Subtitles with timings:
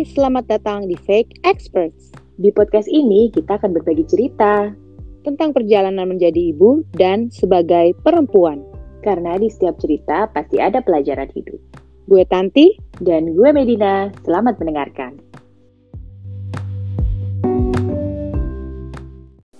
[0.00, 2.08] Hai, selamat datang di Fake Experts.
[2.40, 4.72] Di podcast ini kita akan berbagi cerita
[5.28, 8.64] tentang perjalanan menjadi ibu dan sebagai perempuan.
[9.04, 11.60] karena di setiap cerita pasti ada pelajaran hidup.
[12.08, 15.20] Gue Tanti, Dan gue Medina, selamat mendengarkan.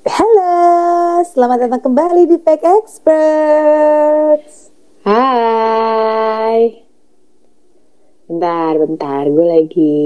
[0.08, 0.56] Halo,
[1.20, 4.72] selamat datang kembali di Fake Experts.
[5.04, 6.88] Hai.
[8.30, 9.26] Bentar, bentar.
[9.26, 9.98] Gue lagi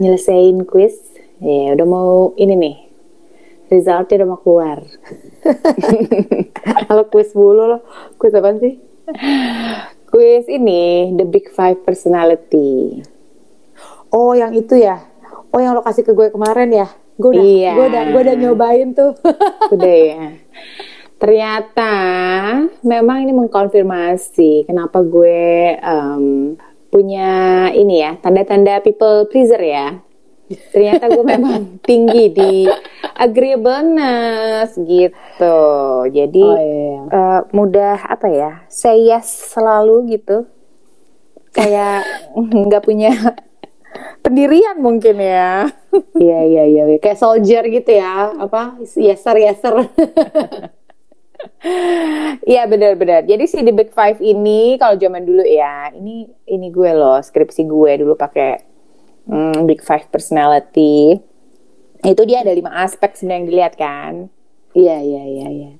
[0.00, 0.96] nyelesain quiz.
[1.36, 2.76] Ya, udah mau ini nih.
[3.68, 4.78] Resultnya udah mau keluar.
[6.88, 7.84] Kalau quiz mulu loh.
[8.16, 8.80] Quiz apaan sih?
[10.08, 13.04] Quiz ini, The Big Five Personality.
[14.08, 15.04] Oh, yang itu ya?
[15.52, 16.88] Oh, yang lo kasih ke gue kemarin ya?
[17.20, 17.72] Gue udah, Iya.
[17.76, 19.12] gue udah, gue udah nyobain tuh.
[19.76, 20.24] Udah ya.
[21.20, 21.92] Ternyata
[22.80, 26.56] memang ini mengkonfirmasi kenapa gue em,
[26.92, 27.30] punya
[27.72, 29.96] ini ya tanda-tanda people pleaser ya.
[30.52, 31.54] Ternyata gue memang
[31.88, 32.68] tinggi di
[33.16, 35.60] agreeableness gitu.
[36.12, 37.00] Jadi Oh, iya.
[37.08, 38.52] eh, mudah apa ya?
[38.68, 40.44] Say yes selalu gitu.
[41.56, 42.04] Kayak
[42.68, 43.16] nggak punya
[44.20, 45.72] pendirian mungkin ya.
[46.16, 48.36] Iya iya iya kayak soldier gitu ya.
[48.36, 48.76] Apa?
[48.96, 49.74] Yeser yeser.
[52.42, 53.26] Iya benar-benar.
[53.26, 57.66] Jadi si The Big Five ini kalau zaman dulu ya, ini ini gue loh skripsi
[57.66, 58.62] gue dulu pakai
[59.26, 61.18] hmm, Big Five Personality.
[62.02, 64.12] Itu dia ada lima aspek sebenarnya yang dilihat kan.
[64.74, 65.72] Iya, iya, iya, iya.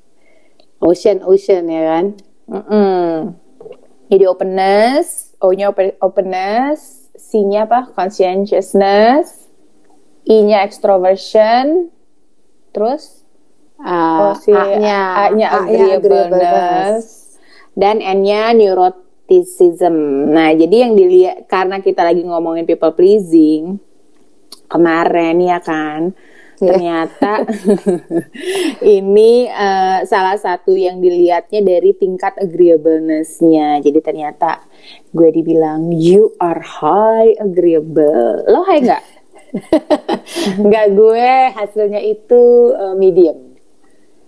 [0.79, 2.05] Ocean, ocean ya kan?
[2.47, 3.35] Mm-mm.
[4.11, 7.91] Jadi openness, O-nya open- openness, C-nya apa?
[7.97, 9.51] Conscientiousness,
[10.23, 11.91] I-nya extroversion,
[12.71, 13.22] terus
[13.83, 17.35] Ah, Oh, si A-nya, A-nya A-nya agreeableness
[17.75, 19.95] dan N-nya neuroticism.
[20.31, 23.83] Nah, jadi yang dilihat karena kita lagi ngomongin people pleasing
[24.71, 26.15] kemarin ya kan.
[26.63, 26.69] Iya.
[26.71, 27.33] Ternyata
[29.03, 33.83] ini eh, salah satu yang dilihatnya dari tingkat agreeableness-nya.
[33.83, 34.63] Jadi ternyata
[35.11, 38.47] gue dibilang you are high agreeable.
[38.47, 39.05] Lo high nggak?
[40.65, 42.43] Enggak, gue hasilnya itu
[42.73, 43.52] eh, medium.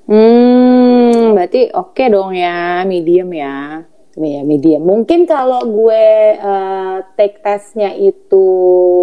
[0.04, 3.80] Hmm, berarti oke dong ya, medium ya.
[4.14, 4.86] Iya, medium.
[4.86, 6.06] Mungkin kalau gue
[6.38, 8.46] eh, take testnya itu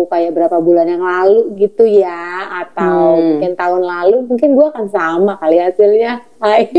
[0.08, 3.26] kayak berapa bulan yang lalu gitu ya, atau Hmm.
[3.36, 6.24] mungkin tahun lalu, mungkin gue akan sama kali hasilnya.
[6.40, 6.72] Hai.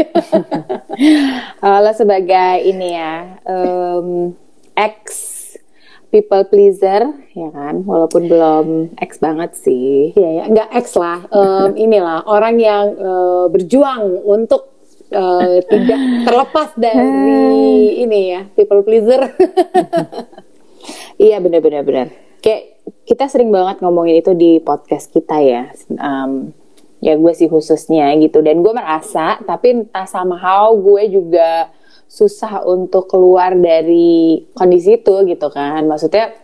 [1.63, 4.33] Kalau sebagai ini ya, em,
[4.73, 5.05] ex
[6.13, 8.67] people pleaser, ya kan, walaupun belum
[9.01, 10.13] ex banget sih.
[10.13, 11.25] Iya ya, nggak X lah.
[11.33, 14.77] Em, inilah orang yang eh, berjuang untuk
[15.09, 19.25] eh, tidak terlepas dari ini ya, people pleaser.
[21.15, 22.11] Iya benar-benar benar.
[22.43, 25.71] Kayak kita sering banget ngomongin itu di podcast kita ya.
[25.87, 26.51] Em,
[26.99, 28.43] ya gue sih khususnya gitu.
[28.43, 31.71] Dan gue merasa, tapi entah somehow gue juga
[32.13, 35.81] susah untuk keluar dari kondisi itu gitu kan.
[35.89, 36.37] Maksudnya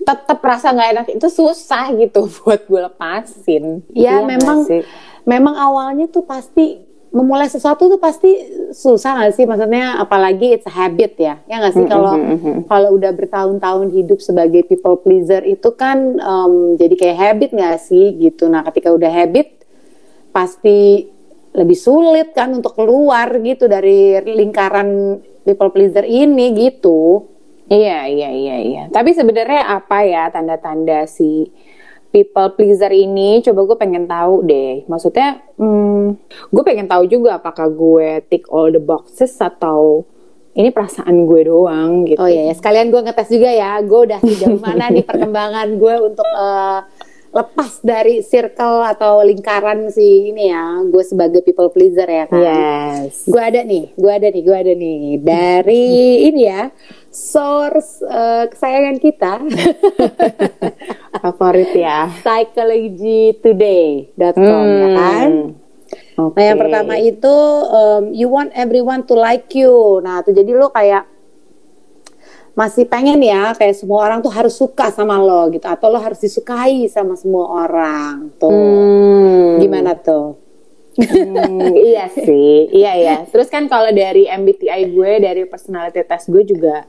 [0.00, 3.64] tetap rasa nggak enak itu susah gitu buat gue lepasin.
[3.92, 4.80] Ya Iya memang sih?
[5.24, 8.26] memang awalnya tuh pasti memulai sesuatu tuh pasti
[8.74, 12.18] susah nggak sih maksudnya apalagi it's a habit ya ya nggak sih kalau
[12.66, 18.18] kalau udah bertahun-tahun hidup sebagai people pleaser itu kan em, jadi kayak habit nggak sih
[18.18, 19.62] gitu nah ketika udah habit
[20.34, 21.06] pasti
[21.54, 27.30] lebih sulit kan untuk keluar gitu dari lingkaran people pleaser ini gitu
[27.64, 28.82] Iya, iya, iya, iya.
[28.92, 31.48] Tapi sebenarnya apa ya tanda-tanda si
[32.12, 33.40] people pleaser ini?
[33.40, 34.84] Coba gue pengen tahu deh.
[34.84, 36.20] Maksudnya, hmm,
[36.52, 40.04] gue pengen tahu juga apakah gue tick all the boxes atau
[40.54, 42.20] ini perasaan gue doang gitu.
[42.20, 42.54] Oh iya, ya.
[42.54, 46.78] sekalian gue ngetes juga ya, gue udah sejauh mana nih perkembangan gue untuk eh,
[47.34, 52.38] lepas dari circle atau lingkaran si ini ya, gue sebagai people pleaser ya kan.
[52.38, 53.26] Yes.
[53.26, 56.70] Gue ada nih, gue ada nih, gue ada nih dari ini ya,
[57.10, 59.42] source eh, kesayangan kita,
[61.26, 62.06] Favorit ya.
[62.22, 65.58] psychologytoday.com ya kan.
[66.14, 66.38] Oke.
[66.38, 67.34] Nah yang pertama itu
[67.66, 69.98] um, you want everyone to like you.
[70.06, 71.10] Nah tuh jadi lo kayak
[72.54, 76.22] masih pengen ya kayak semua orang tuh harus suka sama lo gitu atau lo harus
[76.22, 78.50] disukai sama semua orang tuh.
[78.50, 79.58] Hmm.
[79.58, 80.38] Gimana tuh?
[80.94, 83.16] Hmm, iya sih, iya ya.
[83.26, 86.86] Terus kan kalau dari MBTI gue, dari personality test gue juga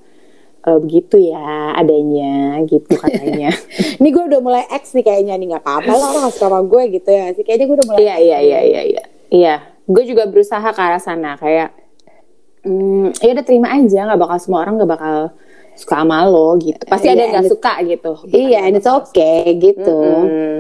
[0.62, 3.50] eh, begitu ya adanya, gitu katanya.
[4.00, 7.02] Ini gue udah mulai X nih kayaknya nih nggak apa-apa lah orang harus sama gue
[7.02, 7.34] gitu ya.
[7.34, 8.00] Sih kayaknya gue udah mulai.
[8.06, 9.04] Iya iya iya iya iya.
[9.26, 9.56] Iya,
[9.90, 11.74] gue juga berusaha ke arah sana kayak
[12.62, 15.18] hmm, ya udah terima aja, nggak bakal semua orang nggak bakal
[15.76, 16.84] suka sama lo gitu.
[16.88, 18.12] Pasti ada Iya, yang gak suka gitu.
[18.32, 20.00] Iya, and it's okay gitu.
[20.26, 20.60] Mm.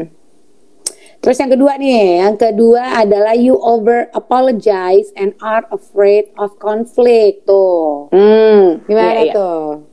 [1.25, 7.49] Terus yang kedua nih, yang kedua adalah you over apologize and are afraid of conflict
[7.49, 8.13] tuh.
[8.13, 9.33] Hmm, Gimana iya, iya.
[9.33, 9.89] tuh?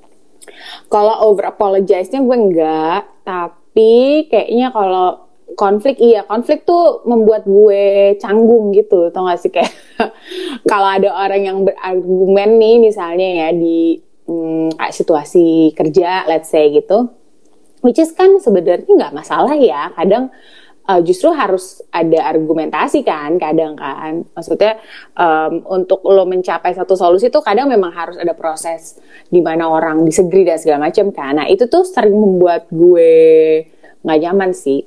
[0.93, 5.25] Kalau over apologize-nya gue enggak, tapi kayaknya kalau
[5.57, 9.73] konflik iya, konflik tuh membuat gue canggung gitu, tau gak sih kayak
[10.71, 17.13] kalau ada orang yang berargumen nih misalnya ya di hmm, situasi kerja, let's say gitu,
[17.85, 20.33] which is kan sebenarnya nggak masalah ya, kadang
[20.89, 24.79] uh, justru harus ada argumentasi kan kadang kan maksudnya
[25.15, 28.99] um, untuk lo mencapai satu solusi tuh kadang memang harus ada proses
[29.31, 33.15] di mana orang disagree dan segala macam kan nah itu tuh sering membuat gue
[34.03, 34.83] nggak nyaman sih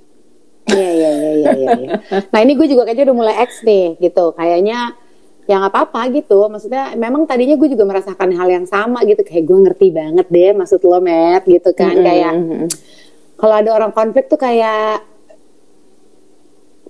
[0.70, 1.72] iya, iya, iya, iya.
[1.78, 1.90] iya.
[2.34, 4.34] Nah ini gue juga kayaknya udah mulai X nih, gitu.
[4.34, 4.98] Kayaknya
[5.46, 6.50] ya nggak apa-apa gitu.
[6.50, 9.22] Maksudnya memang tadinya gue juga merasakan hal yang sama gitu.
[9.22, 11.94] Kayak gue ngerti banget deh maksud lo, Matt, gitu kan.
[11.98, 12.34] Kayak
[13.36, 15.06] kalau ada orang konflik tuh kayak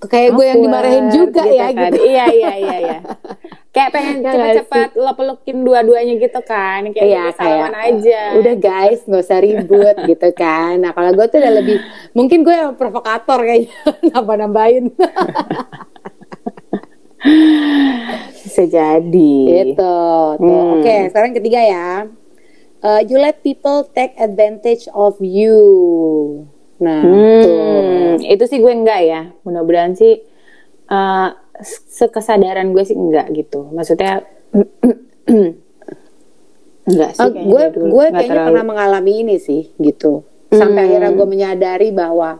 [0.05, 1.89] kayak gue yang dimarahin juga ya kan.
[1.89, 2.03] gitu.
[2.03, 2.97] iya iya iya iya
[3.75, 8.55] kayak pengen Ya cepet-cepet lo pelukin dua-duanya gitu kan kayak Iya, salaman kayak, aja Udah
[8.55, 10.79] guys, nggak usah ribut gitu kan.
[10.79, 11.77] Nah kalau gue tuh udah lebih,
[12.15, 13.75] mungkin gue yang provokator kayaknya,
[14.15, 14.85] nambah nambahin.
[18.55, 19.75] Bisa jadi gitu.
[19.75, 20.39] Tuh.
[20.39, 20.79] Hmm.
[20.79, 22.07] Oke, sekarang ketiga ya.
[22.79, 25.59] Uh, you let people take advantage of you.
[26.79, 27.03] Nah,
[27.43, 27.51] tuh.
[27.51, 29.21] Hmm, itu sih gue enggak ya.
[29.43, 30.23] Mudah-mudahan sih
[30.87, 31.35] uh,
[31.91, 33.67] sekesadaran gue sih enggak gitu.
[33.75, 34.23] Maksudnya
[36.87, 37.27] enggak sih.
[37.27, 38.47] Uh, gue gue kayaknya terlalu.
[38.55, 40.23] pernah mengalami ini sih gitu.
[40.47, 40.89] Sampai Hmm.
[40.95, 42.39] akhirnya gue menyadari bahwa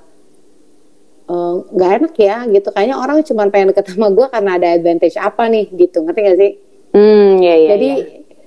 [1.30, 2.68] uh, nggak enak ya gitu.
[2.74, 6.04] Kayaknya orang cuma pengen deket sama gue karena ada advantage apa nih gitu.
[6.06, 6.52] Ngerti gak sih?
[6.96, 7.70] Hmm, iya iya.
[7.76, 8.06] Jadi iya.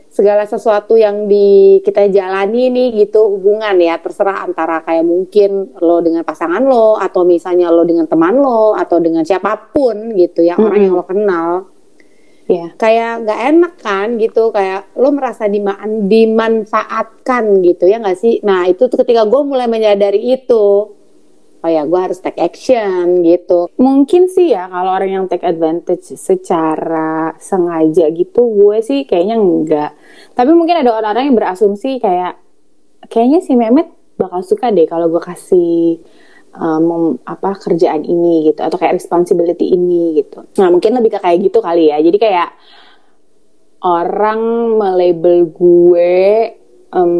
[0.08, 6.00] segala sesuatu yang di kita jalani nih gitu hubungan ya terserah antara kayak mungkin lo
[6.00, 10.56] dengan pasangan lo atau misalnya lo dengan teman lo atau dengan siapa pun gitu ya
[10.56, 11.78] orang yang lo kenal
[12.48, 12.72] Iya.
[12.81, 18.64] kayak nggak enak kan gitu kayak lo merasa dima- dimanfaatkan gitu ya nggak sih nah
[18.64, 20.96] itu tuh ketika gue mulai menyadari itu
[21.58, 26.14] oh ya gue harus take action gitu Mungkin sih ya kalau orang yang take advantage
[26.14, 29.90] secara sengaja gitu gue sih kayaknya enggak.
[30.34, 32.38] Tapi mungkin ada orang-orang yang berasumsi kayak
[33.10, 36.02] kayaknya si Mehmet bakal suka deh kalau gue kasih
[36.58, 40.43] um, apa kerjaan ini gitu atau kayak responsibility ini gitu.
[40.58, 42.02] Nah, mungkin lebih ke kayak gitu kali ya.
[42.02, 42.50] Jadi kayak
[43.82, 44.43] orang
[44.75, 46.19] melabel gue
[46.90, 47.12] em,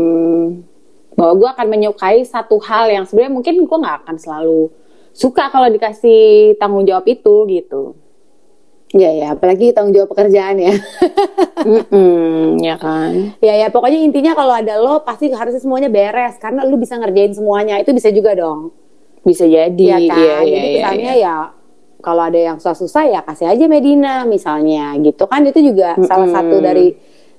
[1.19, 4.70] bahwa gue akan menyukai satu hal yang sebenarnya mungkin gue nggak akan selalu
[5.11, 7.99] suka kalau dikasih tanggung jawab itu gitu.
[8.94, 10.73] ya ya apalagi tanggung jawab pekerjaan ya
[11.59, 13.37] Mm-mm, ya kan.
[13.43, 17.35] Ya ya pokoknya intinya kalau ada lo pasti harusnya semuanya beres karena lu bisa ngerjain
[17.37, 18.73] semuanya itu bisa juga dong.
[19.26, 19.76] Bisa jadi.
[19.76, 20.17] Iya kan?
[20.17, 21.26] Iya, Jadi iya, iya, kesannya iya.
[21.29, 21.37] ya
[21.99, 26.62] kalau ada yang susah-susah ya kasih aja Medina misalnya gitu kan itu juga salah satu
[26.62, 26.94] dari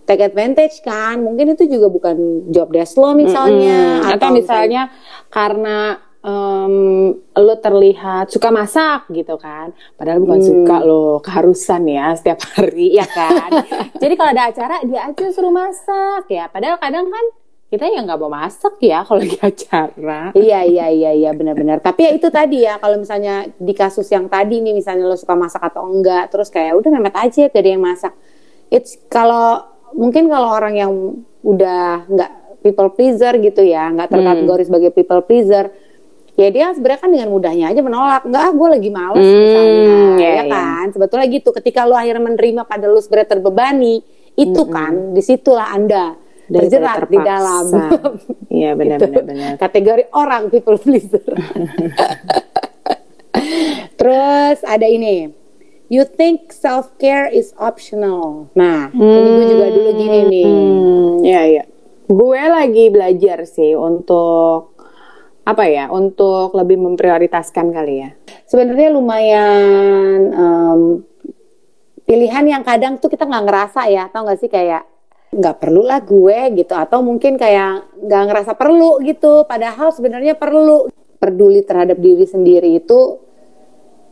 [0.10, 1.22] take advantage kan.
[1.22, 2.18] Mungkin itu juga bukan
[2.50, 4.14] job desk lo misalnya Mm-mm.
[4.18, 4.90] atau misalnya
[5.30, 5.78] karena
[6.20, 6.76] em,
[7.16, 10.50] lo terlihat suka masak gitu kan padahal bukan Hmm.
[10.52, 13.64] suka lo keharusan ya setiap hari ya kan
[14.04, 17.26] jadi kalau ada acara dia aja suruh masak ya padahal kadang kan
[17.70, 21.78] kita ya nggak mau masak ya kalau lagi acara Iya iya iya iya benar-benar.
[21.80, 25.38] Tapi ya itu tadi ya kalau misalnya di kasus yang tadi nih misalnya lo suka
[25.38, 28.14] masak atau enggak, terus kayak udah memet aja gak ada yang masak.
[28.68, 29.62] It's kalau
[29.94, 30.92] mungkin kalau orang yang
[31.42, 35.72] udah nggak people pleaser gitu ya, nggak terkategori sebagai people pleaser,
[36.36, 38.28] ya dia sebenarnya kan dengan mudahnya aja menolak.
[38.28, 40.44] Enggak, ah, gue lagi males Hmm, misalnya, iya, ya iya.
[40.48, 40.86] kan.
[40.92, 41.50] Sebetulnya gitu.
[41.52, 43.96] Ketika lo akhirnya menerima pada lo sebenarnya terbebani,
[44.36, 46.16] itu kan di situlah anda
[46.50, 47.66] Daripada terjerat di dalam.
[48.50, 49.20] iya benar Gitu.
[49.22, 51.22] benar kategori orang people pleaser.
[54.00, 55.30] Terus ada ini.
[55.90, 58.54] You think self care is optional.
[58.54, 60.46] Nah, ini gue juga dulu gini nih.
[60.46, 61.64] Hmm, iya iya.
[62.06, 64.78] Gue lagi belajar sih untuk
[65.50, 65.90] apa ya?
[65.90, 68.10] Untuk lebih memprioritaskan kali ya.
[68.46, 70.82] Sebenarnya lumayan em,
[72.06, 74.86] pilihan yang kadang tuh kita nggak ngerasa ya, tau gak sih kayak
[75.30, 80.90] nggak perlu lah gue gitu atau mungkin kayak nggak ngerasa perlu gitu padahal sebenarnya perlu
[81.22, 83.29] peduli terhadap diri sendiri itu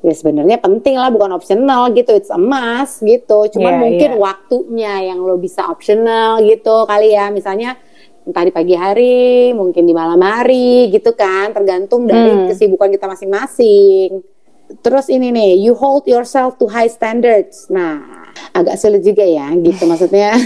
[0.08, 2.16] ya sebenarnya penting lah bukan optional gitu.
[2.16, 3.52] It's a must gitu.
[3.52, 4.20] Cuman Iya, mungkin iya.
[4.20, 7.28] waktunya yang lo bisa optional gitu kali ya.
[7.28, 7.76] Misalnya
[8.24, 11.52] entah di pagi hari mungkin di malam hari gitu kan.
[11.52, 12.48] Tergantung dari Hmm.
[12.48, 14.24] kesibukan kita masing-masing.
[14.80, 17.68] Terus ini nih you hold yourself to high standards.
[17.68, 20.36] Nah agak sulit juga ya gitu maksudnya.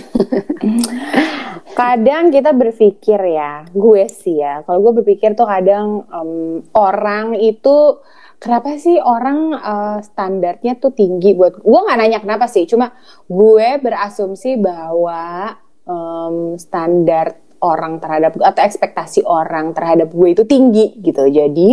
[1.71, 7.95] Kadang kita berpikir ya, gue sih ya, kalau gue berpikir tuh kadang um, orang itu
[8.41, 12.89] kenapa sih orang uh, standarnya tuh tinggi buat gue nggak nanya kenapa sih, cuma
[13.29, 15.53] gue berasumsi bahwa
[15.85, 21.29] um, standar orang terhadap atau ekspektasi orang terhadap gue itu tinggi gitu.
[21.29, 21.69] Jadi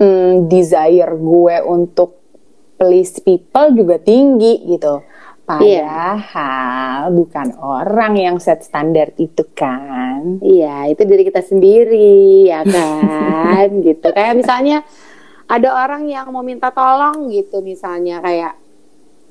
[0.00, 2.24] um, desire gue untuk
[2.80, 5.04] please people juga tinggi gitu.
[5.44, 10.40] Padahal bukan orang yang set standar itu kan.
[10.40, 13.68] Iya, itu diri kita sendiri, ya kan?
[13.84, 14.08] gitu.
[14.08, 14.88] Kayak misalnya
[15.54, 18.58] ada orang yang mau minta tolong gitu misalnya kayak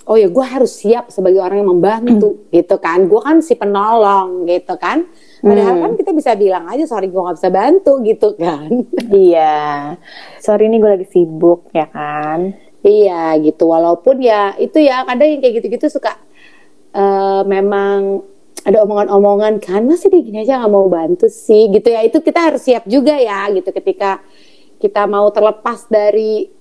[0.08, 3.08] oh ya gue harus siap sebagai orang yang membantu gitu kan.
[3.08, 5.08] Gue kan si penolong gitu kan.
[5.44, 8.72] Padahal kan kita bisa bilang aja sorry gue gak bisa bantu gitu kan.
[9.12, 9.96] Iya.
[10.40, 12.56] Sorry nih gue lagi sibuk ya kan.
[12.84, 16.20] Iya gitu, walaupun ya itu ya kadang yang kayak gitu-gitu suka
[16.92, 18.28] uh, memang
[18.64, 22.40] ada omongan-omongan kan masih dia gini aja nggak mau bantu sih gitu ya itu kita
[22.52, 24.24] harus siap juga ya gitu ketika
[24.84, 26.52] kita mau terlepas dari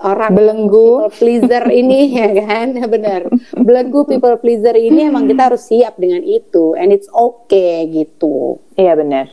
[0.00, 5.68] orang belenggu people pleaser ini ya kan benar belenggu people pleaser ini emang kita harus
[5.68, 9.28] siap dengan itu and it's okay gitu iya benar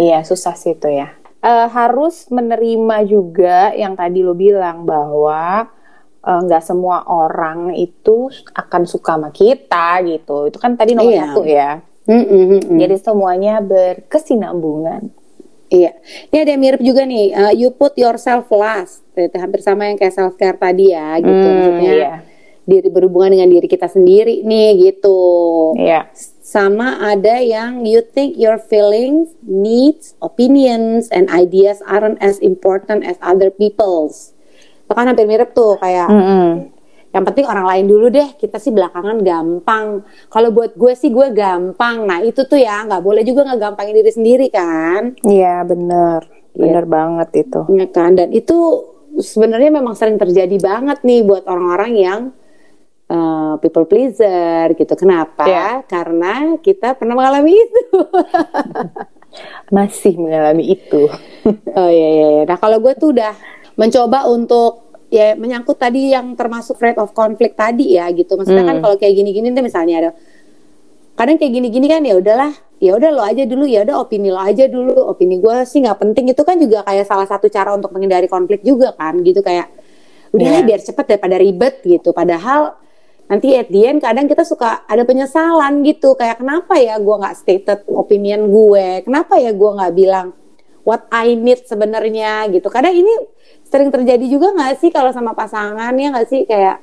[0.00, 5.70] iya susah sih itu ya uh, harus menerima juga yang tadi lo bilang bahwa
[6.18, 10.50] nggak uh, semua orang itu akan suka sama kita gitu.
[10.50, 11.24] Itu kan tadi nomor iya.
[11.30, 11.70] satu ya.
[12.08, 15.12] Mm -mm, Jadi semuanya berkesinambungan.
[15.68, 15.92] Iya,
[16.32, 17.26] ini ada yang mirip juga nih.
[17.36, 21.28] Uh, you put yourself last, itu hampir sama yang kayak self care tadi ya, gitu.
[21.28, 22.12] Mm, Maksudnya iya.
[22.64, 25.20] diri berhubungan dengan diri kita sendiri nih, gitu.
[25.76, 26.08] Iya
[26.48, 33.20] sama ada yang you think your feelings, needs, opinions, and ideas aren't as important as
[33.20, 34.32] other people's.
[34.88, 36.48] Itu kan hampir mirip tuh kayak mm -hmm.
[37.08, 38.36] Yang penting orang lain dulu deh.
[38.36, 40.04] Kita sih belakangan gampang.
[40.28, 42.04] Kalau buat gue sih gue gampang.
[42.04, 45.16] Nah itu tuh ya nggak boleh juga nggak gampangin diri sendiri kan?
[45.24, 46.90] Iya bener, bener ya.
[46.90, 47.60] banget itu.
[47.72, 48.56] Iya kan dan itu
[49.16, 52.20] sebenarnya memang sering terjadi banget nih buat orang-orang yang
[53.08, 54.92] uh, people pleaser gitu.
[54.92, 55.48] Kenapa?
[55.48, 55.74] Yeah.
[55.88, 57.84] Karena kita pernah mengalami itu.
[59.74, 61.08] Masih mengalami itu.
[61.72, 62.42] oh iya, iya iya.
[62.44, 63.32] Nah kalau gue tuh udah
[63.78, 68.36] mencoba untuk ya menyangkut tadi yang termasuk rate of conflict tadi ya gitu.
[68.36, 68.72] Maksudnya kan hmm.
[68.80, 70.10] kan kalau kayak gini-gini deh misalnya ada
[71.18, 74.38] kadang kayak gini-gini kan ya udahlah ya udah lo aja dulu ya udah opini lo
[74.38, 77.90] aja dulu opini gue sih nggak penting itu kan juga kayak salah satu cara untuk
[77.90, 79.66] menghindari konflik juga kan gitu kayak
[80.30, 80.62] udah yeah.
[80.62, 82.78] biar cepet daripada ribet gitu padahal
[83.26, 87.34] nanti at the end kadang kita suka ada penyesalan gitu kayak kenapa ya gue nggak
[87.34, 90.30] stated opinion gue kenapa ya gue nggak bilang
[90.88, 92.72] what I need sebenarnya gitu.
[92.72, 93.12] Kadang ini
[93.68, 96.48] sering terjadi juga nggak sih kalau sama pasangan ya nggak sih?
[96.48, 96.80] Kayak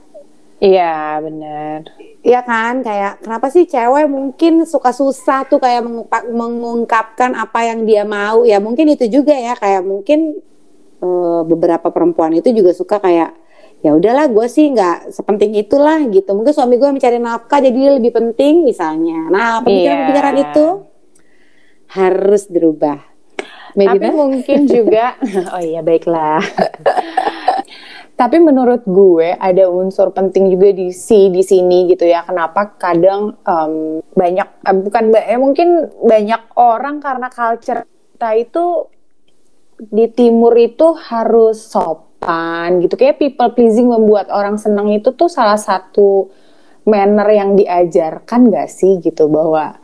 [0.61, 1.81] iya benar
[2.25, 5.85] Iya kan, kayak kenapa sih cewek mungkin suka susah tuh kayak
[6.25, 8.41] mengungkapkan apa yang dia mau?
[8.41, 10.41] Ya mungkin itu juga ya kayak mungkin
[11.05, 13.29] uh, beberapa perempuan itu juga suka kayak
[13.85, 16.33] ya udahlah gue sih nggak sepenting itulah gitu.
[16.33, 19.29] Mungkin suami gue mencari nafkah jadi lebih penting misalnya.
[19.29, 20.45] Nah pemikiran-pemikiran yeah.
[20.49, 20.65] itu?
[21.93, 23.14] Harus dirubah
[23.75, 25.19] tapi mungkin juga
[25.53, 26.39] oh iya baiklah.
[28.15, 32.23] Tapi menurut gue ada unsur penting juga di si di sini gitu ya.
[32.23, 38.65] Kenapa kadang um, banyak uh, bukan eh, mungkin banyak orang karena culture kita itu
[39.75, 42.97] di timur itu harus sop sopan gitu.
[42.97, 46.33] Kayak people pleasing membuat orang senang itu tuh salah satu
[46.89, 49.77] manner yang diajarkan gak sih gitu bahwa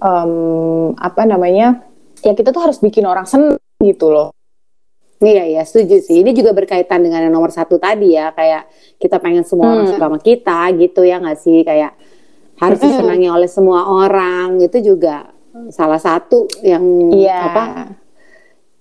[0.00, 1.84] um, apa namanya
[2.24, 4.32] ya kita tuh harus bikin orang senang gitu loh
[5.24, 6.20] Iya ya setuju sih.
[6.20, 8.68] Ini juga berkaitan dengan yang nomor satu tadi ya, kayak
[9.00, 9.92] kita pengen semua orang hmm.
[9.96, 11.64] suka sama kita gitu ya nggak sih?
[11.64, 11.96] Kayak
[12.60, 12.86] harus hmm.
[12.92, 15.32] disenangi oleh semua orang itu juga
[15.72, 17.40] salah satu yang yeah.
[17.40, 17.64] apa?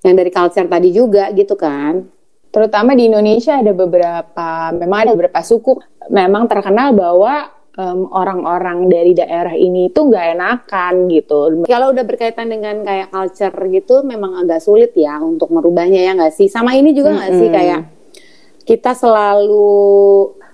[0.04, 2.12] Yang dari culture tadi juga gitu kan?
[2.54, 5.74] terutama di Indonesia ada beberapa memang ada beberapa suku
[6.14, 11.66] memang terkenal bahwa um, orang-orang dari daerah ini itu nggak enakan gitu.
[11.66, 16.34] Kalau udah berkaitan dengan kayak culture gitu, memang agak sulit ya untuk merubahnya ya nggak
[16.34, 16.48] sih.
[16.50, 17.42] Sama ini juga nggak mm -hmm.
[17.42, 17.82] sih kayak
[18.64, 19.76] kita selalu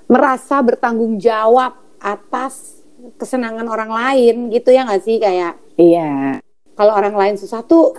[0.09, 2.81] merasa bertanggung jawab atas
[3.15, 5.59] kesenangan orang lain gitu ya nggak sih kayak.
[5.79, 6.41] Iya.
[6.75, 7.91] Kalau orang lain susah tuh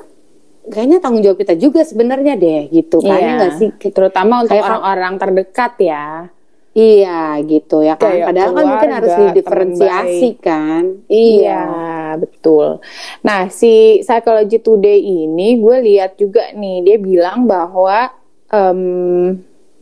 [0.69, 3.33] kayaknya tanggung jawab kita juga sebenarnya deh gitu kan iya.
[3.41, 6.29] nggak sih terutama untuk orang-orang terdekat ya
[6.77, 8.15] iya gitu ya kan.
[8.15, 10.83] Kayak padahal kan mungkin harus didiferensiasi kan.
[11.11, 11.67] iya.
[11.67, 11.67] iya
[12.19, 12.79] betul.
[13.27, 18.15] Nah si psychology today ini gue lihat juga nih dia bilang bahwa
[18.55, 19.35] um,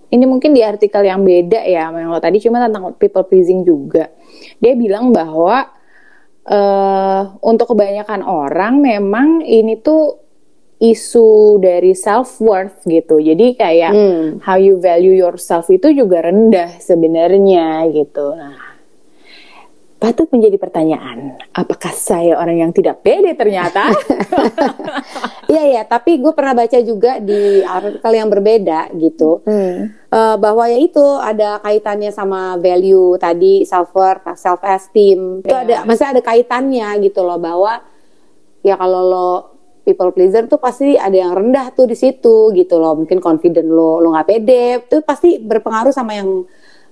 [0.09, 4.09] ini mungkin di artikel yang beda ya yang lo tadi cuma tentang people pleasing juga.
[4.57, 5.69] Dia bilang bahwa
[6.49, 10.28] uh, untuk kebanyakan orang memang ini tuh
[10.79, 13.19] isu dari self worth gitu.
[13.19, 14.27] Jadi kayak hmm.
[14.47, 18.31] how you value yourself itu juga rendah sebenarnya gitu.
[18.39, 18.69] Nah,
[19.99, 23.91] patut menjadi pertanyaan, apakah saya orang yang tidak pede ternyata?
[25.49, 30.13] Iya ya, tapi gue pernah baca juga di artikel yang berbeda gitu, hmm.
[30.13, 35.49] uh, bahwa ya itu ada kaitannya sama value tadi self worth, self esteem, yeah.
[35.49, 37.81] itu ada, masih ada kaitannya gitu loh bahwa
[38.61, 39.58] ya kalau lo
[39.89, 44.05] people pleaser tuh pasti ada yang rendah tuh di situ gitu loh, mungkin confident lo
[44.05, 46.45] lo nggak pede, itu pasti berpengaruh sama yang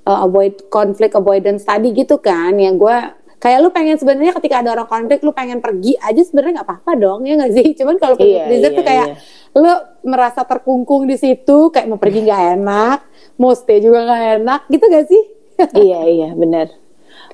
[0.08, 2.56] uh, avoid conflict avoidance tadi gitu kan.
[2.56, 2.96] Yang gue
[3.36, 6.92] kayak lu pengen sebenarnya ketika ada orang konflik lu pengen pergi aja sebenarnya nggak apa-apa
[6.96, 7.66] dong ya nggak sih?
[7.78, 9.60] Cuman kalau iya, iya, tuh kayak iya.
[9.60, 9.72] lu
[10.08, 12.98] merasa terkungkung di situ kayak mau pergi nggak enak
[13.36, 15.22] mau stay juga nggak enak gitu gak sih?
[15.88, 16.68] Iya iya benar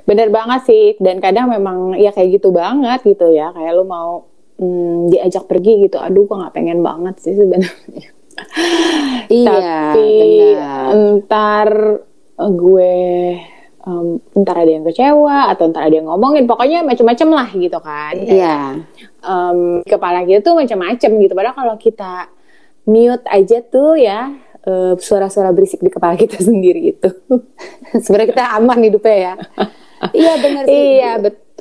[0.02, 0.84] benar banget sih.
[0.98, 3.50] Dan kadang memang ya kayak gitu banget gitu ya.
[3.54, 4.31] Kayak lu mau
[4.62, 5.98] hmm, diajak pergi gitu.
[5.98, 8.10] Aduh gua nggak pengen banget sih sebenarnya.
[9.28, 10.12] Iya tapi
[10.88, 11.68] entar
[12.36, 12.96] gue
[13.86, 16.48] um, entar ada yang kecewa atau entar ada yang ngomongin.
[16.48, 18.14] Pokoknya macam-macam lah gitu kan.
[18.18, 18.56] Iya.
[19.22, 21.32] um, kepala kita tuh macam-macam gitu.
[21.36, 22.32] Padahal kalau kita
[22.88, 24.32] mute aja tuh ya
[24.66, 27.08] uh, suara-suara berisik di kepala kita sendiri itu
[28.02, 29.34] sebenarnya kita aman hidupnya ya.
[30.02, 30.98] Iya benar sih.
[30.98, 31.51] Iya betul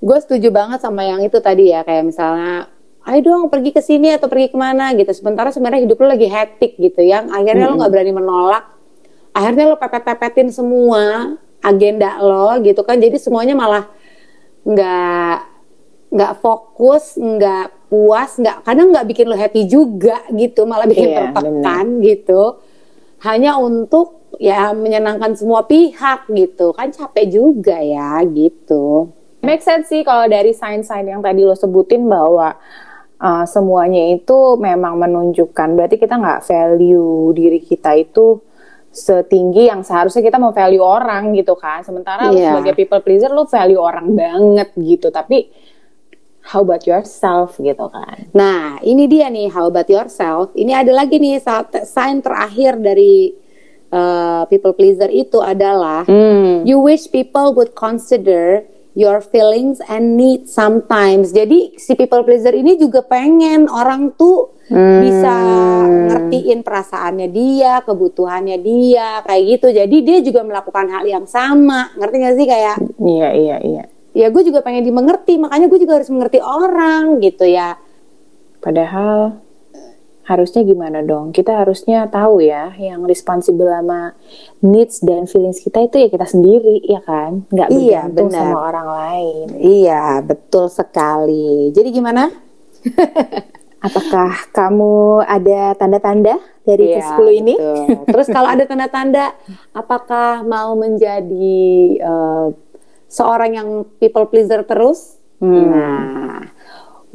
[0.00, 2.68] gue setuju banget sama yang itu tadi ya kayak misalnya
[3.04, 5.12] ayo dong pergi ke sini atau pergi ke mana gitu.
[5.12, 7.72] Sementara sebenarnya hidup lo lagi hektik gitu yang akhirnya hmm.
[7.76, 8.64] lo nggak berani menolak.
[9.34, 12.96] Akhirnya lo pepet-pepetin semua agenda lo gitu kan.
[12.96, 13.84] Jadi semuanya malah
[14.64, 15.38] nggak
[16.14, 21.28] nggak fokus nggak puas nggak kadang nggak bikin lo happy juga gitu malah bikin yeah,
[21.28, 22.62] tertekan gitu.
[23.20, 29.12] Hanya untuk ya menyenangkan semua pihak gitu kan capek juga ya gitu
[29.44, 32.56] make sense sih kalau dari sign-sign yang tadi lo sebutin bahwa
[33.20, 38.40] uh, semuanya itu memang menunjukkan berarti kita nggak value diri kita itu
[38.94, 41.82] setinggi yang seharusnya kita mau value orang gitu kan.
[41.82, 42.32] Sementara yeah.
[42.32, 42.48] lu iya.
[42.54, 45.10] sebagai people pleaser lu value orang banget gitu.
[45.10, 45.50] Tapi
[46.54, 48.30] how about yourself gitu kan.
[48.30, 50.54] Nah, ini dia nih how about yourself.
[50.54, 51.42] Ini ada lagi nih
[51.82, 53.34] sign terakhir dari
[53.94, 56.66] uh, people pleaser itu adalah hmm.
[56.66, 61.34] you wish people would consider your feelings and needs sometimes.
[61.34, 65.00] Jadi si people pleaser ini juga pengen orang tuh hmm.
[65.02, 65.34] bisa
[66.10, 69.66] ngertiin perasaannya dia, kebutuhannya dia, kayak gitu.
[69.74, 71.90] Jadi dia juga melakukan hal yang sama.
[71.98, 72.76] Ngerti gak sih kayak?
[73.02, 73.84] Iya iya iya.
[74.14, 77.74] Ya gue juga pengen dimengerti, makanya gue juga harus mengerti orang gitu ya.
[78.62, 79.43] Padahal
[80.24, 81.30] harusnya gimana dong?
[81.30, 84.16] Kita harusnya tahu ya yang responsible sama
[84.64, 88.40] needs dan feelings kita itu ya kita sendiri ya kan, nggak iya, bergantung benar.
[88.40, 89.46] sama orang lain.
[89.60, 91.70] Iya betul sekali.
[91.76, 92.32] Jadi gimana?
[93.84, 97.54] Apakah kamu ada tanda-tanda dari iya, ke-10 ini?
[97.60, 98.08] Betul.
[98.08, 99.36] Terus kalau ada tanda-tanda,
[99.76, 101.60] apakah mau menjadi
[102.00, 102.48] uh,
[103.12, 103.68] seorang yang
[104.00, 105.20] people pleaser terus?
[105.36, 105.68] Hmm.
[105.68, 106.48] Nah,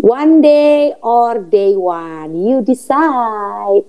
[0.02, 3.84] One day or day one, you decide.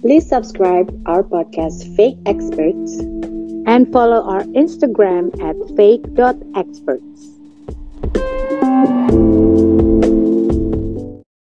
[0.00, 3.00] Please subscribe our podcast Fake Experts
[3.68, 7.12] and follow our Instagram at fake.experts.